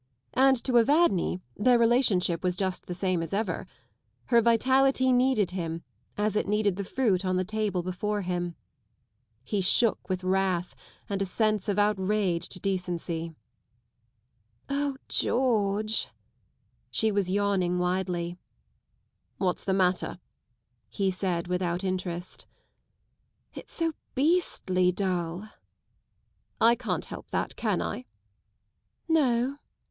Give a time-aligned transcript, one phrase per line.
[0.33, 3.67] And to Evadne their relationship was just the same as ever.
[4.29, 5.83] Her vitality needed him
[6.17, 8.55] as it needed the fruit on the table before him.
[9.43, 10.73] He shook with wrath
[11.07, 13.35] and a sense of outraged decency.
[14.01, 16.13] *' O George I"
[16.89, 18.39] She was yawning widely."
[19.37, 20.17] What's the matter?"
[20.99, 22.47] he said without interest."
[23.53, 25.49] It's so beastly dull."
[26.07, 28.05] '* I can't help that, can I?""
[29.07, 29.57] No."